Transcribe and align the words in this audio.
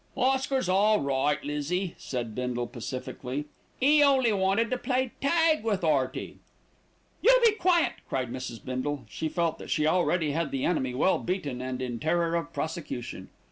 "Oscar's 0.17 0.67
all 0.67 0.99
right, 0.99 1.37
Lizzie," 1.43 1.93
said 1.99 2.33
Bindle 2.33 2.65
pacifically. 2.65 3.45
"'E 3.79 4.03
only 4.03 4.33
wanted 4.33 4.71
to 4.71 4.77
play 4.79 5.11
tag 5.21 5.63
with 5.63 5.83
'Earty." 5.83 6.39
"You 7.21 7.39
be 7.45 7.51
quiet!" 7.51 7.93
cried 8.09 8.31
Mrs. 8.33 8.65
Bindle. 8.65 9.05
She 9.07 9.29
felt 9.29 9.59
that 9.59 9.69
she 9.69 9.85
already 9.85 10.31
had 10.31 10.49
the 10.49 10.65
enemy 10.65 10.95
well 10.95 11.19
beaten 11.19 11.61
and 11.61 11.83
in 11.83 11.99
terror 11.99 12.33
of 12.33 12.51
prosecution. 12.51 13.29